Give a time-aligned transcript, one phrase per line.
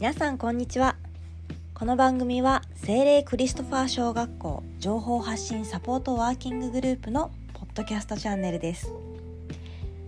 [0.00, 0.94] 皆さんこんにちは。
[1.74, 8.92] この番組は精霊クリストファー小学校情報発信サポートワーキンググループのポッドキャストチャンネルです。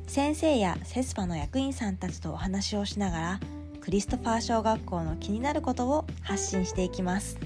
[0.06, 3.40] 先生やセスパの役員さんたちとお話をしながら
[3.80, 7.36] クリストファー小学校の気になることを発信していきます。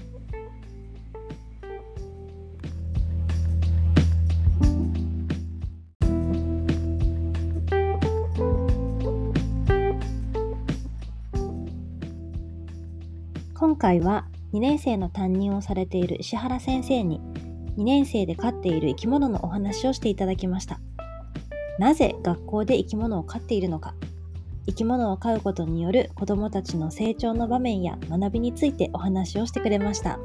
[13.85, 17.21] 回は2年生の担任をされている石原先生に
[17.77, 20.79] 2年生で飼っている生き物のお話をしていただきました
[21.77, 23.93] なぜ学校で生き物を飼っているのか
[24.65, 30.19] 生き物を飼うことによる子どもたちの成長の場面や学びについてお話をしてくれましたよ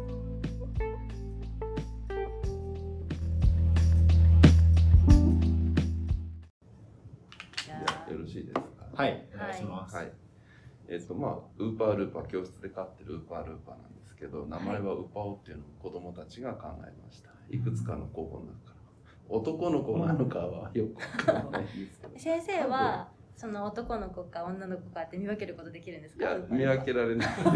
[8.19, 8.63] ろしいですか？
[8.95, 9.95] はい、お願いします。
[9.95, 10.20] はい。
[10.91, 17.31] えっ、とまあウーパールーパー教室で飼ってるウーパールーパーなんですけど、名前はウパオっていうのを子供たちが考えました。
[17.49, 19.37] いくつかの候補の中から。
[19.37, 22.19] 男の子なのかはよくわからないんですけど。
[22.19, 26.29] 先生はその男の子か女の子かって見分けることできるんですか？
[26.29, 27.51] いや見分けられないんですけど、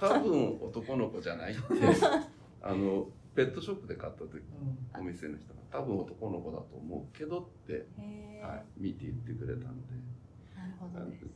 [0.00, 1.62] 多分男の子じゃないって
[2.60, 3.06] あの
[3.36, 4.42] ペットショップで買った時
[4.98, 7.86] お店の人が多分男の子だと思うけどって、
[8.42, 9.94] はい、見て言ってくれたんで。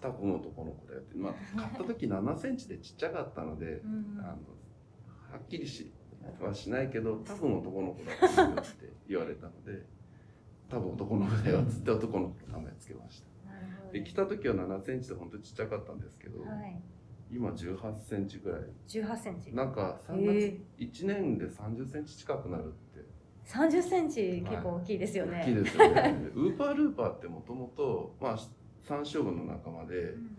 [0.00, 3.82] 多分男の子だよって、まあ、買った時7センチでちっちゃかったので、
[4.18, 4.36] あのは
[5.38, 5.92] っきりし
[6.40, 9.86] はしないけど多分男の子だと思うよって言われたので
[10.68, 13.30] 多分男の子だよっつって男の子の名前つけました。
[13.92, 16.80] で来た時は7センチで本当にちっちゃかったんですけど、はい。
[17.32, 18.60] 今18センチぐらい。
[18.88, 19.54] 18センチ。
[19.54, 23.00] なんか3へ月1年で30センチ近くなるって。
[23.46, 26.30] 30センチ結構大きいですよね、大きいですよね。
[26.34, 28.38] ウーパールーパーってもともとまあ
[28.90, 30.36] 山椒魚の仲間で、うん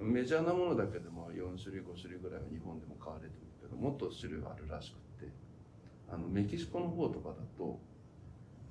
[0.00, 5.32] メジャーなものだけでも4種類5種類ぐらいは日本でも飼われてるけどもっと種類があるらしくって
[6.08, 7.80] あのメキシコの方とかだと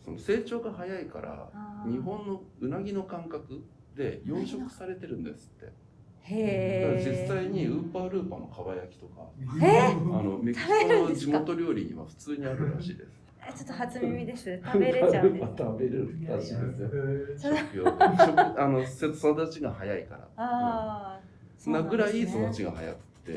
[0.05, 1.49] その成長が早いから
[1.85, 3.61] 日本のうなぎの感覚
[3.93, 5.65] で養殖されてるんですって。
[5.65, 9.21] だから実際にウーパールーパーのかば焼きとか
[9.61, 13.21] えあのメキシコの地元料理には普通にあるらしいです。
[13.23, 14.59] えちょっと初耳です。
[14.63, 15.47] 食べれちゃうんです。
[15.57, 20.21] 食べれるらしいですよ食用食あの育ちが早いから。
[20.35, 21.21] ああ
[21.57, 23.31] そんなぐらい育ちがが早くて、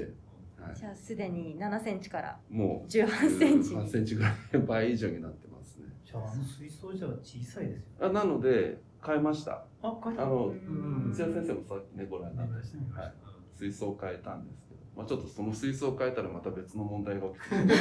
[0.60, 0.76] はい。
[0.76, 5.86] じゃあすでに7センチからもう18センチ8センチぐらい倍以上になってますね。
[6.04, 8.06] じゃあ、あの水槽じゃ小さいですよ。
[8.06, 9.64] あなので変えました。
[9.82, 11.12] あ、書いてあのうん。
[11.12, 13.14] 土屋先生もさっきねご覧になったし、はい、
[13.56, 17.38] 水槽を変えたんですけど、まあちょっとその水槽を変えたらまた別の問題が起き
[17.68, 17.74] て、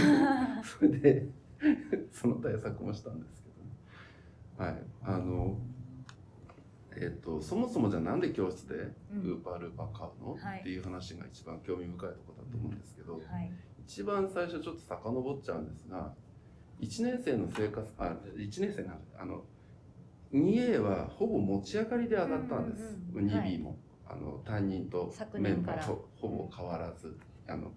[0.64, 1.28] それで
[2.12, 4.84] その対策もしたんですけど、ね、はい。
[5.04, 5.58] あの。
[7.02, 8.76] えっと、そもそもじゃあなんで教室で
[9.14, 9.22] うん。
[9.22, 10.60] ウーパールーパー買うの、はい。
[10.60, 13.52] っていう話が一番興味深いところだと思うんですけど、はい。
[13.86, 16.14] 一番最初ちょっと遡っちゃうんですが
[16.80, 19.44] 1年生の生活あ1年生なんあの
[20.34, 22.84] 2A はほぼ持ち上がりで上がったんです、
[23.14, 23.32] うんうんうん。
[23.32, 23.78] 2B も、
[24.08, 27.18] あの担任と昨メンバーほほぼ変わらず。
[27.48, 27.72] あの、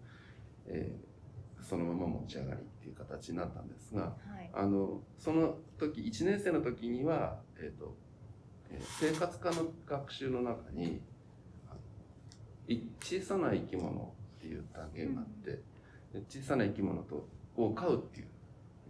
[0.66, 1.11] えー
[1.72, 4.50] そのまま持ち上がりっていう形になったんですがはい。
[4.52, 7.96] あのその時1年生の時には、えーと
[8.70, 11.00] えー生活科の学習の中に
[13.00, 15.50] 小さな生き物っていう単元があって、
[16.12, 18.26] で小さな生き物とを飼うっていう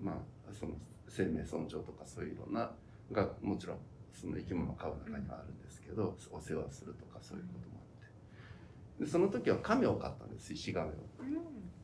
[0.03, 0.73] まあその
[1.09, 2.73] 生命尊重とかそういういろんな
[3.13, 3.77] がもちろん
[4.13, 7.82] その生き物を飼う中にはあるんですけど、お世話するとかそういうことも
[9.01, 10.93] でその時は亀を飼ったんです石亀を。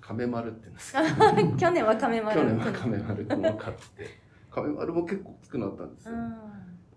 [0.00, 0.94] 亀丸って言うんです。
[1.58, 2.40] 去年は亀丸。
[2.40, 4.28] 去年は亀丸くんを飼って。
[4.50, 6.14] 亀丸も結構大きくなったんですよ、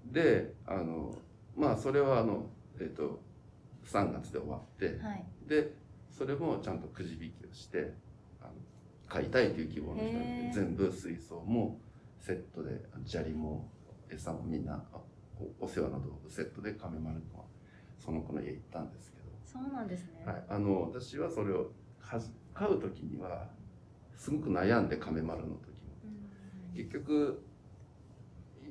[0.06, 1.14] であの
[1.56, 2.50] まあそれはあの
[2.80, 3.20] えっ、と
[3.86, 5.26] 3月で終わって、うんはい。
[5.48, 5.74] で
[6.10, 7.94] それもちゃんとくじ引きをして
[8.40, 8.52] あの
[9.08, 10.54] 飼いたいという希望の人へにー。
[10.54, 11.80] 全部水槽も
[12.20, 13.70] セットで砂利も
[14.10, 14.98] 餌もみんなあ
[15.60, 17.46] おお世話の道具セットで亀丸くんは
[17.98, 19.21] その子の家行ったんですけ
[19.52, 20.24] そうなんですね。
[20.26, 23.50] ど、はい、あの私はそれをはじ飼う時には
[24.16, 25.94] すごく悩んで亀丸の時も。
[26.06, 26.78] うん。
[26.78, 27.44] 結局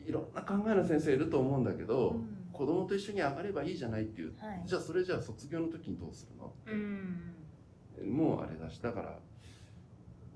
[0.06, 2.48] いろんな考えの先生いると思うんだけど、うん。
[2.52, 4.62] 子供と一緒に上がればいいじゃないっていう、はい。
[4.64, 8.14] じゃあそれじゃあ卒業の時にどうするのうん。
[8.14, 9.18] もうあれだしだから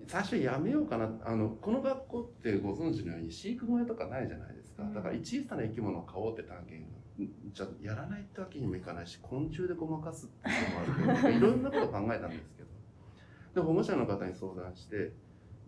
[0.06, 1.11] 最初やめようかな。
[1.25, 4.95] あのこの学校ってご存知のように飼育小屋とかないじゃないですか、うん。
[4.95, 7.29] だから小さな生き物を飼おうって単元がん。
[7.53, 12.69] じゃあやらないってわけにもいかないし昆虫でごまかすっていうのもあるけど いろんなこと考えたんですけど。
[13.55, 15.12] で保護者の方に相談して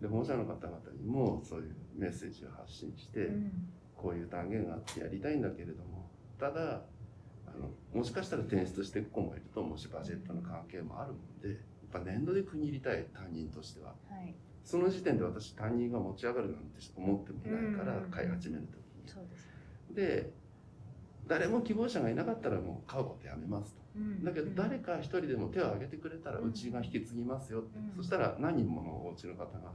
[0.01, 3.51] で保護者の方々にもそういうメッセージを発信して、うん。
[3.95, 6.09] こういう単元があってやりたいんだけれども。
[6.37, 6.83] ただ
[7.47, 11.59] あのもしかしたら転出していく子もいると思うしバジェットの関係もあるもんで
[11.99, 13.95] ぱ年度で国入りたい担任としては。
[14.09, 14.35] はい。
[14.63, 18.11] その時点で私担任が持ち上がるなんて思ってもいないからうん。
[18.11, 19.07] 飼い始める時に。
[19.07, 19.47] そうです
[19.93, 20.33] で
[21.27, 23.81] 誰も希望者がいなかったらもう飼うことやめますと。
[23.95, 24.23] うん。
[24.23, 27.95] だけど誰か一人でも手を挙げてくれたらうちが引き継ぎますよって、うん。
[27.95, 29.71] そしたら何人ものお家の方が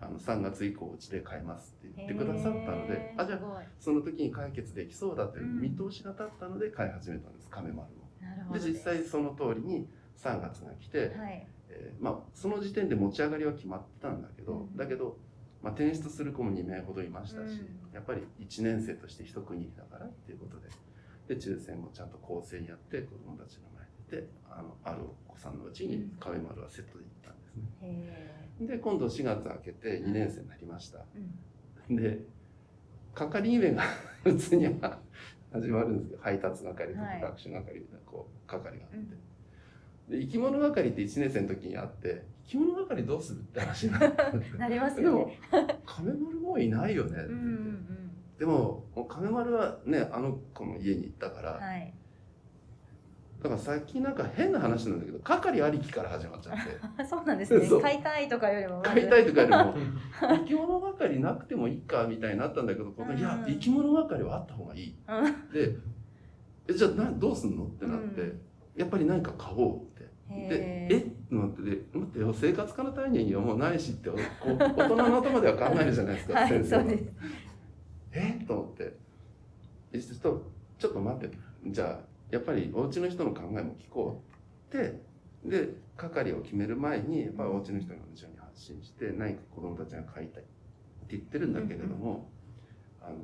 [0.00, 5.60] あの3月以降うちで買いますって言ってくださったのであじゃあその時に解決できそうだといううん。
[5.60, 7.48] 見通しが立ったので買い始めたんです。
[7.50, 7.88] 亀丸
[8.50, 8.52] を。
[8.52, 9.88] で実際その通りに
[10.18, 11.46] 3月が来て、はい
[11.78, 14.76] えーまあ、その時点で持ち上がりは決まってたんだけど、うん。
[14.76, 15.18] だけど、
[15.62, 17.92] まあ、転出する子も2名ほどいましたし、うん。
[17.92, 20.68] やっぱり1年生として一区切りだからっていうことで
[21.34, 23.62] で抽選もちゃんと公正にやって子どもたちの
[24.10, 27.62] 前であのあるお子さんのうちに亀丸はセットで行ったんですね。
[28.60, 31.04] へで今度4月明けて2年生になりました。
[31.90, 32.20] で
[33.14, 33.82] 係員が
[34.24, 34.98] 普通には
[35.52, 37.20] 始まるんですけど配達係とかはい。
[37.20, 39.18] 学習係みたいなこう係があって、うん
[40.08, 44.22] で生き物係って1年生の時にあって生き物係どうするって話になって
[44.58, 45.38] なりますでもよね。
[45.84, 51.62] 亀丸もういないよねってうんう言って、んでももう亀丸はねあの子の家に行ったから、うん。
[51.62, 51.92] はい。
[53.42, 56.56] だからさっきなんか変な話なんだけど係ありきから始まっちゃっ
[56.96, 57.68] て そうなんですね。
[57.82, 58.80] 買いたいとかよりも。
[58.82, 59.74] 買いたいとかよりも
[60.20, 64.96] 生き物係なくてもいいかみたいになったんだけど、このいやうん生き物係はあった方がいい。
[65.08, 65.76] うんで、
[66.68, 68.40] えじゃあなどうすんのってなって、うん
[68.76, 69.95] やっぱり何か買おう。
[70.28, 76.82] でえってなってで、待ってよ、生活科の単位にはもうないしって、こう 大人の頭では考えるじゃないですか、はい、先生は。
[76.82, 77.12] そうです。
[78.12, 78.44] え？
[78.46, 78.92] と思って。
[79.92, 80.42] えちょっと、
[80.78, 81.36] ちょっと待って。
[81.66, 82.00] じゃあ、
[82.30, 84.22] やっぱりお家の人の考えも聞こ
[84.72, 85.00] うって、
[85.44, 90.46] で、係を決める前に、やっぱりお家の人の後ろに発信して、何か子供たちが買いたいっ
[91.08, 92.28] て言ってるんだけれども、
[93.00, 93.16] あの、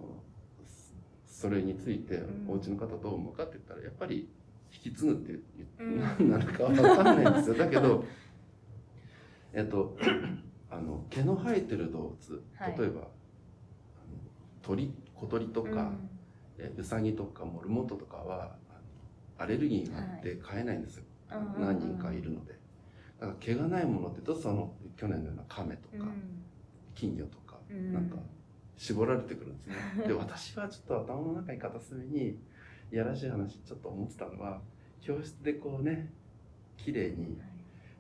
[1.27, 4.29] そそれについてうんお家の方どう思うかって言ったら、やっぱり
[4.73, 5.41] 引き継ぐって
[5.79, 7.55] 何なるかわかんないんですよ。
[7.55, 8.05] だけど、
[9.53, 9.97] えっと、
[10.71, 12.79] あの毛の生えてる動物、はい。
[12.79, 13.09] 例えばあの
[14.63, 15.93] 鳥小鳥とか、
[16.59, 18.57] えウサギとかモルモットとかは
[19.39, 21.61] アレルギーがあって飼えないんですよ、うんうんうん。
[21.61, 22.53] 何人かいるので。
[23.21, 26.43] だから毛がないものってとその去年のようなカメとか、うん。
[26.95, 27.93] 金魚とか、うん。
[27.93, 28.17] なんか
[28.77, 29.67] 絞られてくるんです
[29.99, 30.07] ね。
[30.09, 32.39] で私はちょっと頭の中に片隅に
[32.93, 34.61] いやらしい話ちょっと思ってたのは
[35.01, 36.13] 教室でこうね
[36.77, 37.39] 綺麗に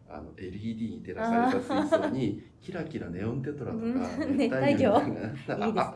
[0.08, 4.36] あの LED に照らされた水槽に キラキラネオンテトラとかうん。
[4.36, 4.98] 熱帯魚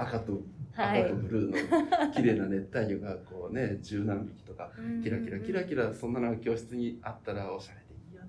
[0.01, 1.03] 赤とはい。
[1.03, 4.71] 赤とブルーの綺麗な熱帯魚がこうね十何匹とか
[5.03, 7.81] キラキラキラキラそんなのが教室にあったらおしゃれ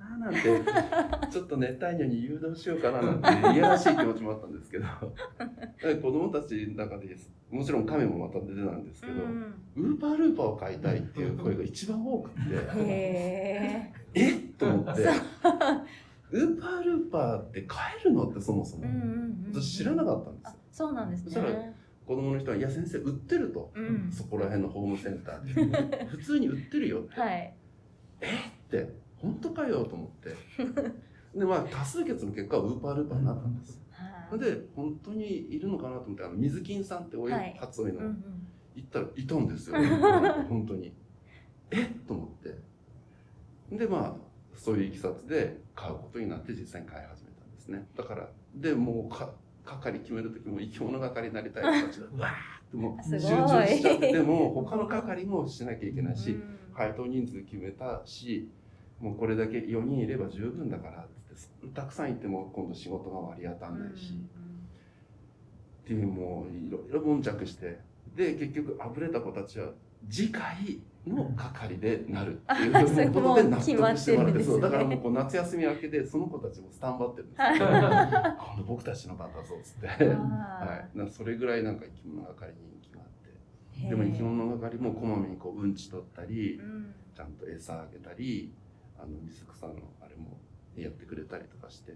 [0.09, 0.39] ななんて
[1.31, 4.85] ちょっと熱帯魚に誘導しようかななんて いやらしい気持ちもあったんですけど。
[6.01, 7.15] 子供たちの中で
[7.49, 9.53] もちろん亀もまた出てたんですけど、うん。
[9.75, 12.37] ウーパールーパーを飼いたいっていう声が一番多くて。
[12.75, 15.03] へえっと思って。
[16.31, 19.53] ウーパールーパーって飼えるのってそもそも、ーうんうんうん。
[19.53, 21.73] 私知らなかったんですあよそうなんですそしたらね。
[22.05, 24.09] 子供の人は「いや先生売ってる」と、うん。
[24.11, 26.05] そこら辺のホームセンターで。
[26.05, 27.53] 普通に売ってるよって、はい。
[28.67, 30.35] って本当かよと思って。
[31.37, 33.81] でまあ多数決の結果はウーパールーパーになったんです。
[33.91, 34.03] は
[34.35, 37.55] いで本当にいるのかなと思ってあの水金さんってお湯はい。
[37.57, 38.47] 初の、うんうん
[38.77, 39.75] 行ったらいたんですよ。
[40.47, 40.93] 本当に。
[41.71, 42.29] えっと思っ
[43.71, 43.75] て。
[43.75, 44.15] でまあ
[44.53, 47.87] そういういきさつで買うことになって実際に買い始めたんですね。
[47.95, 49.33] だからでもうか
[49.65, 52.67] 係決める時も生き物係になりたい人たちが うわー。
[52.67, 56.57] ってもう集中しちゃってても他の係もしなきゃいけないし、うん。
[56.73, 58.49] 配当人数決めたし
[58.99, 64.13] もうこれだけ4人いれば十分だからってたくさんいても今度仕事が割り当たんないし、
[65.83, 67.79] っていうもういろいろ悶着して。
[68.15, 69.69] で結局あぶれた子たちは
[70.09, 72.73] 次回の係でなるっていう
[73.13, 77.47] ことで納得してもらってそうだからもうこう夏休み明けでその子たちもスタンバってるんですよ。
[77.61, 79.93] 今度僕たちの番だぞっつって、は
[80.61, 83.85] あい、なそれぐらいなんか生き物係に人気があって。
[83.85, 83.89] ー。
[83.89, 86.93] でも生き物係もこまめにこううんち取ったりうん。
[87.15, 88.51] ちゃんと餌あげたり
[88.99, 90.39] あの水草のあれも
[90.75, 91.93] やってくれたりとかして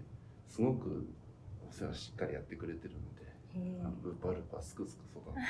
[0.48, 1.06] すごく
[1.68, 3.22] お世話しっかりやってくれてるので
[3.54, 5.46] へあのルーパールーパーすくすく育ってま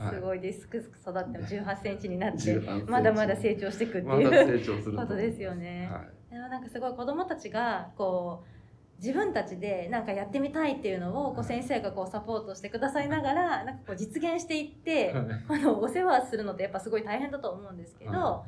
[0.00, 0.12] す。
[0.12, 0.60] ーすごいです。
[0.60, 2.90] すくすく育っても18センチになって18センチ。
[2.90, 5.88] まだまだ成長していくってまだいう成長することですよね。
[5.92, 5.98] は
[6.30, 6.34] い。
[6.34, 8.58] でもなんかすごい子供たちがこう
[9.00, 11.40] 自分たちでなんかやってみたいっていうのをこはい。
[11.40, 15.12] う先生がこうサポートしてくださいながらなんかこう実現していって
[15.48, 18.44] あのお世話するのってやっぱすごい大変だと思うんですけど、は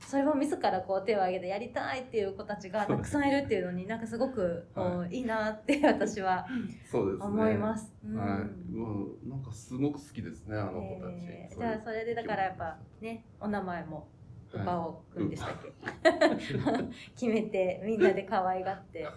[0.00, 6.46] それを自らこう手を挙げてやりたいっていう子たちがたくさんいるっていうのになんかすごくこういいなって私は。
[6.92, 7.92] 思います。
[8.04, 8.72] うんはい。
[8.72, 11.26] もうなんかすごく好きですねあの子たち。
[11.26, 14.08] えーじゃあそれでだからやっぱねお名前も
[14.52, 15.72] ウパオくんでしたっけ、
[17.14, 19.14] 決めてみんなで可愛がって はい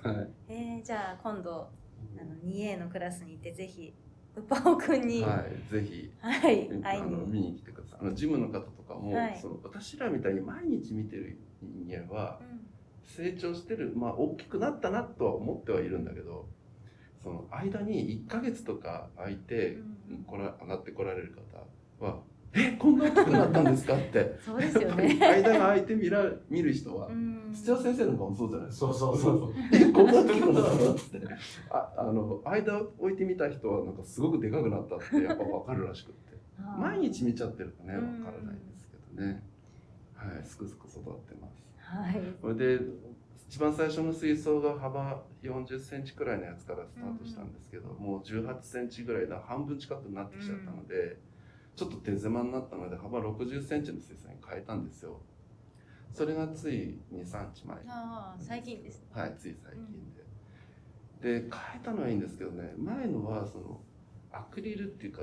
[0.49, 1.69] えー、じゃあ今度
[2.19, 3.93] あの 2A のクラスに行ってぜひ
[4.37, 5.21] ウパオくんに。
[5.23, 5.95] ははい、ぜひ。
[6.03, 6.11] い、
[6.83, 7.99] 会いあの見に、に来てください。
[8.01, 9.39] あのジムの方とかも、はい。
[9.41, 12.59] その私らみたいに毎日見てる人間はうん。
[13.03, 16.47] 成長してる、まあ大きくなったなとは思ってはいるんだけど、
[17.23, 19.77] その間に1ヶ月とか空いて
[20.09, 20.23] うん。
[20.25, 21.35] こら上がってこられる
[21.99, 22.19] 方は、
[22.53, 24.37] えこんな大きくなったんですかって。
[24.43, 25.27] そうですよやっぱりね。
[25.27, 28.93] 間が空いて見ら見る人は、うん土屋先生なんかもそうじゃないですか。
[28.93, 29.53] そうそうそう。
[29.73, 31.21] えこんな大きくなったのって
[31.69, 36.37] ああの間置いてみた人はなんかすごくでかくなったってやっぱ分かるらしくって
[36.77, 39.43] 毎日見ちゃってるとねうん分からないんですけどね
[40.15, 42.21] はいすくすく育ってますはい。
[42.41, 42.79] それで
[43.49, 51.17] 一番最初の水槽が幅40センチくらいのやつからスタートしたんですけど、もう18センチぐらいの半分近くになってきちゃったので、
[51.77, 55.21] ちょっと手狭になったので幅60センチの水槽に変えたんですよ
[56.11, 59.05] それがつい23日前ああ、最近です。
[59.13, 60.13] はい、つい最近
[61.21, 61.41] で。
[61.41, 63.79] で、変えたのはいいんですけどね、前のはその
[64.31, 65.21] アクリルっていうか、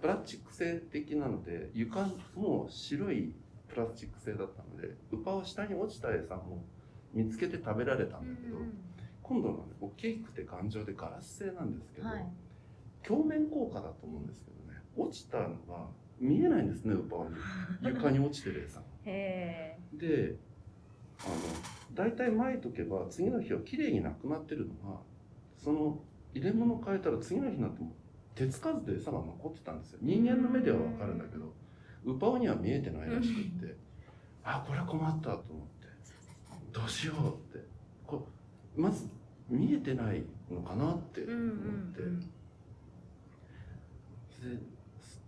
[0.00, 2.06] プラスチック製的なので、床
[2.36, 3.32] も白い
[3.66, 6.64] プラスチック製だったので、ウパは下に落ちた餌も
[7.12, 8.58] 見つけて食べられたんだけど、
[9.22, 12.26] 今度のはね、大きくて頑丈でガラス製なんですけど、はい。
[13.02, 14.55] 鏡面効果だと思うんですけどね、
[14.96, 15.86] 落ちたのが
[16.18, 17.94] 見えないんですね、ウパに。
[17.94, 18.84] 床に落ちてる餌が。
[19.04, 19.96] へえ。
[19.96, 20.36] で
[21.20, 21.34] あの
[21.94, 24.98] 大体撒いとけば次の日は綺麗になくなってるのが
[25.56, 25.98] その
[26.34, 27.92] 入れ物変えたら次の日になっても
[28.34, 31.54] 手つかずで餌が残ってたんですよ人間の目では分かるんだけど
[32.04, 33.74] ウパオには見えてないらしくって
[34.44, 35.42] あこれは困ったと思っ
[35.80, 35.88] て
[36.72, 37.66] どうしようって
[38.06, 38.28] こ
[38.76, 39.08] うまず
[39.48, 42.30] 見えてないのかなってうんうん思って、うん。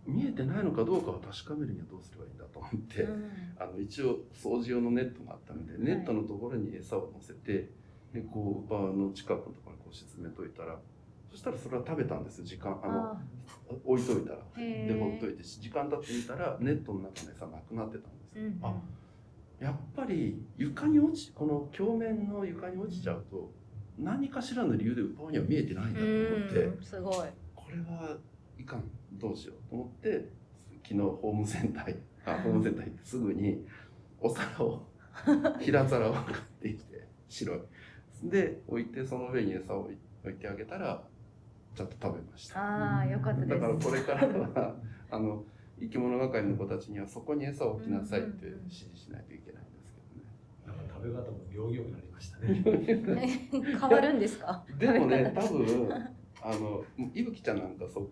[0.09, 3.31] で見えてないのかどうかを確かめるにはどうすればいいんだと思って、うん。
[3.59, 7.69] あの一応掃除用のネットがあったので、ネットのところに餌を乗せて
[8.12, 10.79] でこうバーの近くのところにこう沈めといたら
[11.31, 13.21] そしたらそれは食べたんですよ時間あのあ
[13.85, 14.38] 置いといたら。
[14.57, 18.59] でほっといて時間経ってみたらネットの中の餌なくなってたんですうんうん。
[18.62, 18.75] あ
[19.61, 23.50] やっぱり床に落ちこの鏡面の床に落ちちゃうと
[23.99, 27.29] 何かしらの理由でウパオには見えてないんだと思って、うんすごい。
[27.55, 28.17] これは
[28.59, 28.85] いかん
[29.18, 30.28] どうしようと思って
[30.82, 33.64] 昨日ホームセンターにあホームセンター行ってすぐに
[34.20, 34.87] お皿を
[35.60, 36.26] 平皿を買っ
[36.60, 37.58] てきて白い
[38.25, 39.92] で置いてその上に餌を置
[40.30, 41.02] いてあげたら
[41.75, 43.48] ちゃんと食べましたああ、よかったです。
[43.50, 44.76] だからこれからは
[45.10, 45.44] あの
[45.80, 52.62] 生き物係の子たちにはそこに餌を置きなさいって指示しないといけないんですなんか食べ方も行々になりましたね。
[52.84, 54.64] けどね変わるんですか？
[54.78, 55.90] でもね多分
[56.42, 56.84] あの
[57.14, 58.08] いぶきちゃんなんかそう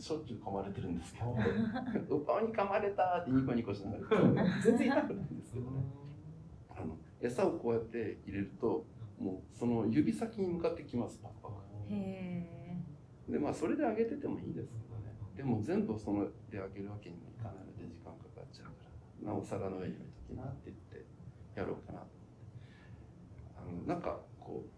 [0.00, 2.16] しょっちゅう噛まれてるんですけど。
[2.16, 4.44] ウパオに噛まれたってニコニコしながら。
[4.62, 5.84] 全然痛くないんですけどね。
[6.76, 8.84] あの餌をこうやって入れると
[9.18, 11.54] もうその指先に向かってきますパクパク。
[11.90, 13.32] へえ。
[13.32, 15.14] でまあそれであげててもいいんですけどね。
[15.36, 18.72] でも全部そのであげるわけにもいかないので時間かかっちゃうか
[19.22, 19.32] ら。
[19.32, 21.06] なお皿の上に置いときなって言って
[21.54, 22.14] やろうかなと思って。
[23.56, 24.68] あのなんかこう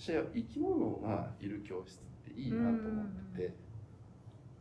[0.00, 3.56] 私は生き物がいる教室っていいなと思ってて、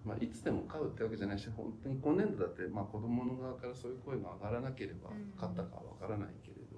[0.07, 5.33] まあ、いつでも飼うってわけじゃないし本当に今年度だって、まあ、子供の側からそういう声が上がらなければうん。
[5.37, 6.77] 飼ったかはわからないけれど。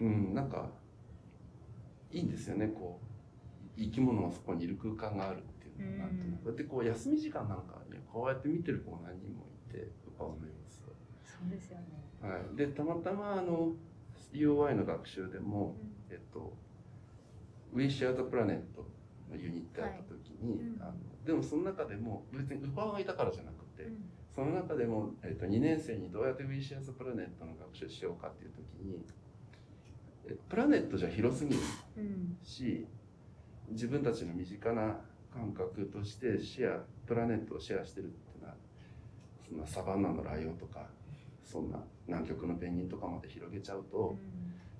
[0.00, 0.68] うんなんか
[2.12, 3.00] いいんですよねこ
[3.76, 6.16] う生き物がそこにいる空間があるっていうのはなん。
[6.16, 11.84] ていうのこうやってこう休み時間なんかにこうやって見てる子が何人もいてウパオの様子をそうですよね。
[12.22, 13.72] はい、でたまたまあの
[14.32, 15.76] UOI の学習でも、
[16.10, 16.52] えっと、
[17.72, 18.60] We Share the Planet
[19.30, 20.66] のユニットやった時に、はい。
[20.66, 20.82] うん。
[20.82, 20.92] あの
[21.28, 24.10] でもその中でも別にウパオがいたからじゃなくて、うん。
[24.34, 29.04] その中でも、えっと、2年生にどうやって We Share the Planet の学習しようかっていう時に
[30.24, 31.60] えプラネットじゃ広すぎる
[31.98, 32.38] うん。
[32.42, 32.86] し
[33.68, 38.54] 自分たちの身近な感覚としてシェアプラネットをシェアしてるっていうのは
[39.46, 40.86] そんなサバンナのライオンとか
[41.44, 44.16] そんな南極のペンギンとかまで広げちゃうと、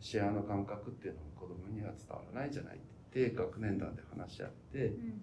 [0.01, 2.77] シェアの感覚っていうのも子供には伝わらないんじゃない。
[2.77, 2.79] っ
[3.11, 5.23] て言って学年団で話し合ってうんうん。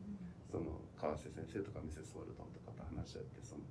[0.51, 3.61] その川瀬先生とかミセス・ウォルトンとかと話し合ってその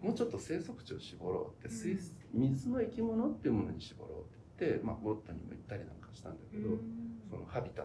[0.00, 4.24] もうちょっと生息地を絞ろうって、水水の生き物っていうものに絞ろうっ
[4.56, 6.78] て言って、まあ、ゴッドにも言ったりなんかしたんだけど、
[7.28, 7.84] そのハビタッ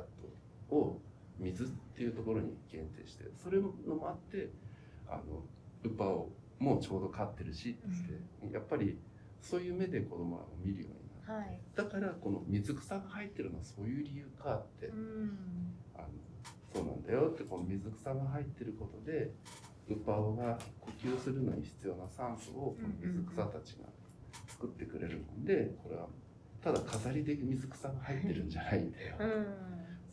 [0.70, 1.02] トを
[1.40, 4.52] 水っていうところに限定してそれのもあって
[5.10, 5.42] あの
[5.84, 6.30] ウパを
[6.60, 9.00] もうちょうど飼ってるしって言って、やっぱり
[9.42, 11.60] そういう目で子供らを見るようになるはい。
[11.76, 15.38] だからこの水草が入ってるのはそういう理由かって、うん。
[15.96, 16.08] あの
[16.74, 19.32] そうなんだよってこの水草が入ってることで
[19.90, 23.86] ウパオが呼吸するのに必要な酸素をこの水草たちが
[24.48, 26.08] 作ってくれるもんでこれは
[26.64, 29.46] ただ飾りで水草が入ってるんじゃないんだよ、うん。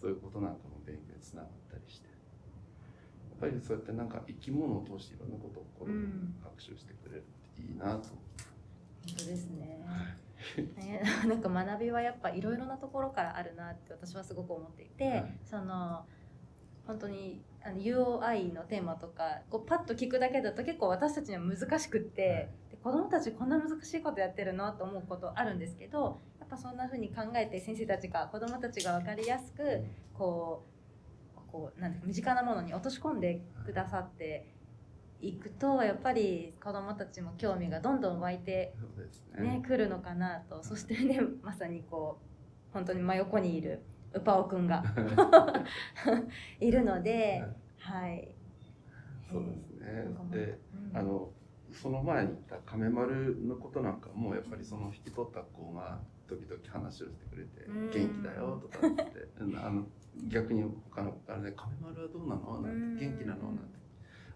[0.00, 2.08] そういうことなんかも勉強につながったりして。
[2.08, 7.90] やっぱりそうやってなんか生き物を通していろんなことを子供に学習してくれるっていいなと。
[7.90, 8.44] 思って。
[9.06, 9.80] 本当ですね。
[10.76, 15.38] ね、 なんか学びはやっぱいろいろなところからあるなって私はすごく思っていて、はい。
[15.44, 16.04] その
[16.90, 24.72] 本当にあの UOI のテーマとかこうパッと聞くだけだと結構私たちには難しくって、で子供たちこんな難しいことやってるの？
[24.72, 30.66] と思うことあるんですけどやっぱそんな風に考えて先生たちが子供たちが分かりやすくこ
[31.36, 34.48] うこうなん身近なものに落とし込んでくださって
[35.20, 38.74] いくとやっぱり子供たちも興味がどんどん湧いて
[39.38, 39.58] ね。
[39.58, 39.62] ね。
[39.64, 40.64] 来るのかなと。
[40.64, 43.80] そしてねまさにこう本当に真横にいる
[44.14, 44.82] ウパオくんが
[46.60, 47.44] いるので、
[47.78, 48.34] はい。
[49.30, 50.58] そうですねで、
[50.92, 51.30] うんあの
[51.72, 59.86] その前に言った亀丸のことなんかもやっぱりその引き取った子が時々話をしてくれてうん「元気だよ」とかって あの
[60.26, 63.62] 逆に他の子からね「亀丸はどうなの?」なんて「元気なの?」なんて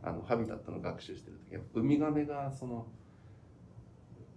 [0.01, 2.87] あのハビタットの学習してる時はウミガメがその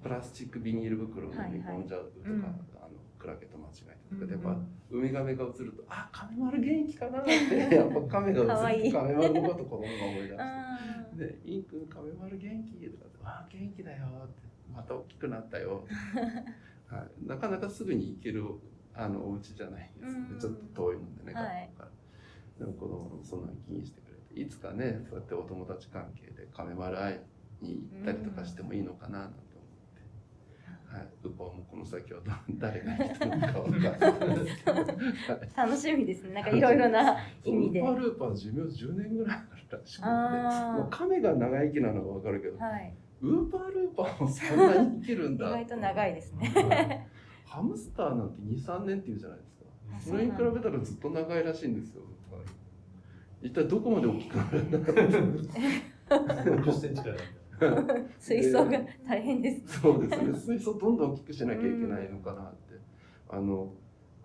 [0.01, 2.76] プラスチックビニール袋を飲み込んじゃうとか、はいはいうん
[3.17, 7.31] クラゲと間違えうんたとかでやっぱウミガメが映ると「あ亀丸元気かな」って
[7.75, 10.41] やっぱ亀がかわいい映って亀丸のこと子供が思い出して。
[10.41, 10.67] あ
[11.17, 12.73] で、インくん、亀丸元気？
[12.89, 15.83] とかって、ああ、元気だよって、また大きくなったよ。
[16.87, 18.45] はい、なかなかすぐに行ける、
[18.93, 21.83] あの、お家じゃないんですちょっと遠いのでね、はい学校か
[22.59, 22.65] ら。
[22.65, 27.19] でも、子供もそんなに気にしてくれて、いつかね、そうやってお友達関係で亀丸会
[27.61, 29.37] いに行ったりとかしてもいいのかな、なんて。
[30.89, 34.73] はい、ウパもこの先はど 誰が来てるのか分かんないですけど。
[34.73, 36.33] はいー楽しみですね。
[36.35, 37.79] なんかいろいろな意味で。
[37.81, 42.93] ウーパールーパー寿命10年ぐらいあるらしくて、あーもう亀が長生きなのは分かるけど、はい。
[43.21, 45.49] ウーパールーパーもそんなに生きるん意だ。
[45.49, 46.51] 外と長いですね。
[46.55, 47.07] はい
[47.45, 49.63] ハムスターなんて2、3年っていうじゃないですか。
[49.95, 52.01] あそれに比べたらずっと長いらしいんですよ。
[53.41, 57.15] 一体どこまで大きくなるんだろう 50センチくら。
[58.19, 59.79] 水槽が大変です。
[59.81, 60.33] そうですね。
[60.33, 62.79] 水槽どんどん大きくしなきゃいけないのかなって。
[63.29, 63.73] あの、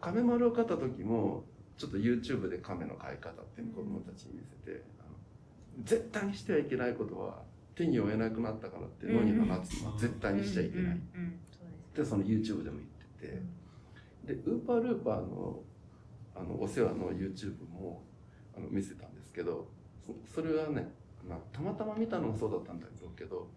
[0.00, 1.44] 亀丸を飼った時も、
[1.76, 7.42] ちょっと YouTube で亀の飼い方って子供たちに見せて、あの絶対にしてはいけないことは、
[7.74, 10.84] 手に負えなくなったからって野に放つのは絶対にしちゃいけない。
[10.84, 11.38] うんうんうん
[12.04, 12.88] その YouTube でも言っ
[13.20, 13.26] て
[14.26, 15.62] て、でウーパールーパーの
[16.34, 18.02] あのお世話の YouTube も
[18.56, 19.68] あの見せたんですけど
[20.00, 20.90] そそれはね、
[21.28, 23.48] まあ、たまたま見たのもそうだったんだろうけど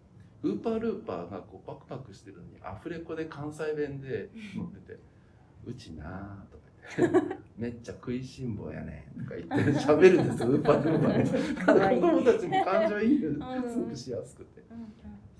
[0.42, 4.98] ウーパールーパーがこうパクパクしてるのにアフレコで関西弁で乗ってて
[5.66, 6.64] 「うちな」とか
[6.98, 12.00] 言って「めっちゃ食いしん坊やね」とか言って 喋るんですよウーパールーパーかわいい。
[12.00, 13.34] 子供たちも感情移入ん。
[13.68, 14.62] すごくしやすくて。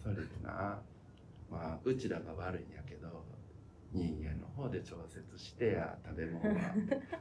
[0.03, 0.79] それでな
[1.51, 3.25] まあうちらが悪いんやけど
[3.93, 6.75] 人間の方で調節してや食べ物は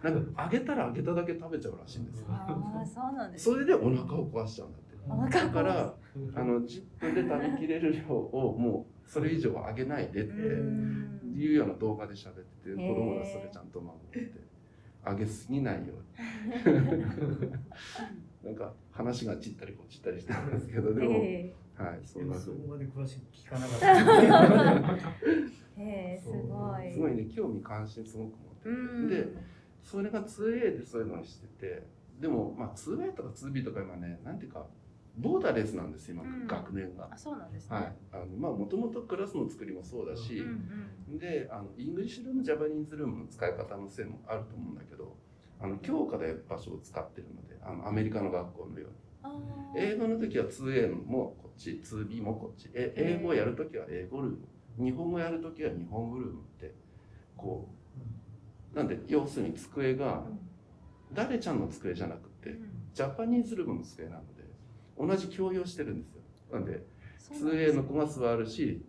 [0.03, 2.27] なんかあげたらあげただけ食べちゃうらしいんですよ。
[2.33, 3.53] ああ、そうなんですね。
[3.55, 4.79] それでお腹を壊しちゃうんだ
[5.29, 5.93] だから
[6.35, 11.11] あの10分で食べきれる量をもうそれ以上はあげないでってうん。
[11.35, 14.31] いうような動画で喋ってて子供がそれちゃんと守って
[15.03, 15.93] あげすぎないよ
[16.65, 17.51] うに。
[18.43, 24.97] なんか話が散ったりこっちったりしてますけどでも、えはいそんなそこまで詳しく聞かなかった。
[25.77, 26.93] えええすごい。
[26.93, 29.09] すごいね興味関心すごく持ってて、うん。
[29.09, 29.27] で
[29.83, 31.83] それが 2A でそういうのをしてて
[32.21, 34.65] でもまあ 2A とか 2B とか今ねなんていうか
[35.17, 36.47] ボーダーレスなんですよ今、うん。
[36.47, 37.10] 学年が。
[37.12, 37.75] あ、そうなんですね。
[37.75, 40.43] はい、あのまあもともとクラスの作りもそうだし、う
[41.13, 45.15] んであの English room Japanese room の使い方のせいもあると思うんだけど
[45.62, 48.95] あの教科で場所を使ってるのであのアメリカの学校のように。
[49.23, 49.30] あ
[49.75, 52.69] 英語の時は 2A もこっち 2B もこっち。
[52.73, 54.38] え英語をやる時は英語ルーム。
[54.78, 56.73] 日本語やる時は日本語ルームって
[57.38, 57.69] こ
[58.73, 60.23] うなんで要するに机が
[61.13, 62.56] 誰ちゃんの机じゃなくて
[62.93, 64.34] ジャパニーズルームの机なので
[64.97, 66.21] 同じ共用してるんですよ。
[66.51, 66.84] なんで
[67.31, 68.81] 2A の子が座るし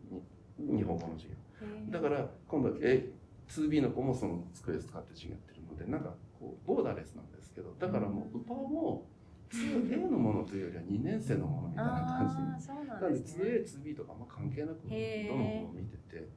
[0.58, 1.90] に日本語の授業。
[1.90, 3.10] だから今度 A
[3.48, 9.06] 2B の子もその机使って授業やってるのでなんかこうボーダーレスなんですけどだからもうウパオも
[9.50, 13.44] 2A のものというよりは2年生のものみたいな感じなんでですね。
[13.44, 16.28] 2A、2B とかあんま関係なくどへーの子も見てて。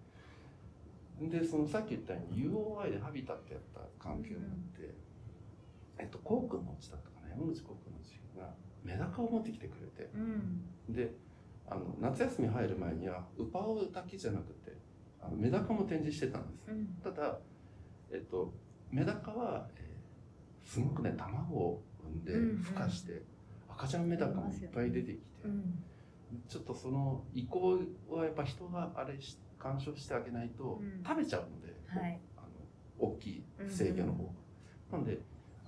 [1.21, 4.95] でそのさっき言ったように UOI でハビタってやった関係があって、
[5.97, 10.09] えっとこうくんのうちだったかな山口こうくんのうちがメダカを持ってきてくれて。
[10.13, 10.93] うん。
[10.93, 11.13] で
[11.71, 14.75] あの夏休み入る前にはウパオだけじゃなくて
[15.21, 16.71] あのメダカも展示してたんです。
[16.71, 16.87] うん。
[17.03, 17.37] ただ、
[18.11, 18.51] えっと、
[18.89, 19.89] メダカは、えー
[20.61, 22.57] すごくね卵を産んでうんうん。
[22.61, 23.23] 孵化して
[23.69, 25.83] 赤赤ちゃんメダカもいっぱい出てきて、うん。
[26.47, 31.03] ちょっとその意向はやっぱ人があれし干渉してあげないとうん。
[31.03, 32.19] 食べちゃうので、はい。
[32.37, 34.23] あの大きい制御の方
[34.91, 35.19] が、なんで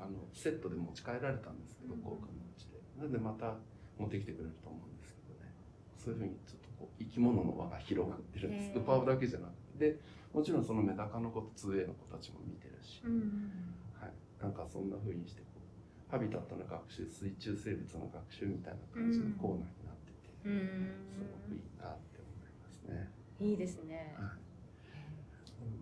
[0.01, 1.99] あのセットで持ち帰られたんですけどうん。
[2.01, 2.81] 交換のうちで。
[2.97, 3.53] なんでまた
[3.97, 5.53] 持ってきてくれると思うんですけどね。
[5.95, 8.77] そういうふうにちょっとこう生き物の輪が広がってるんです。
[8.77, 9.61] ウパオだけじゃなくて。
[9.81, 9.97] で
[10.33, 13.51] もちろんそのメダカの子と 2A の子たちも見てるし、うん
[13.99, 20.61] はい、なんかそんなふうにしてこうハビタットの学習水中生物の学習みたいな感じのコーナーになってて、うん。
[21.09, 23.09] すごくいいなって思いますね。
[23.39, 24.15] いいですね。
[24.17, 24.29] はい、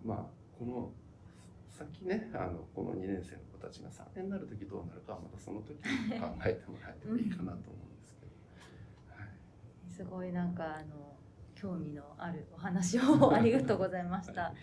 [0.04, 0.26] まあ
[0.58, 0.90] この
[1.80, 8.32] 先ねあのこの2年生の子たちが3年になる時どうなるかはまたその時に 考えてもらえればいいかなと思うんですけど、
[9.16, 9.28] はい、
[9.88, 11.16] すごいなんかあの
[11.54, 14.54] 興味のあるお話をありがとうございました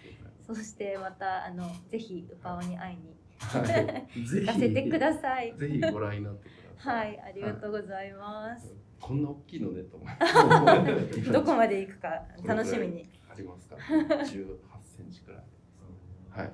[0.41, 6.91] そしてまたあのぜひウパオに会いにはい、ぜ行かせてくださいぜひご覧になってくださ。
[6.91, 9.99] はいいありがとうございますこんな大きいのねと。
[11.31, 13.75] どこまで行くか楽しみにありますか。
[13.75, 15.43] 18センチくらい。
[16.29, 16.51] はい。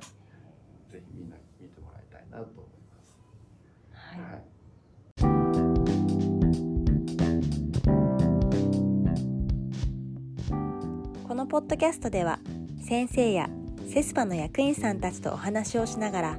[0.94, 3.18] ぜひみんな見てもらいたいなと思います。
[3.94, 4.44] はいはい。
[11.28, 12.38] このポッドキャストでは
[12.88, 13.50] 先生や
[13.90, 16.38] セスパの役員さんたちとお話をしながら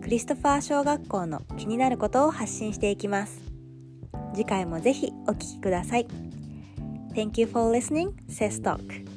[0.00, 3.40] クリストファー小学校の気になることを発信していきます
[4.34, 6.08] 次回もぜひお聞きください
[7.14, 9.11] Thank you for listening, SES Talk